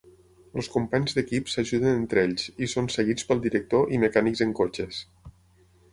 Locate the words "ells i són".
2.29-2.89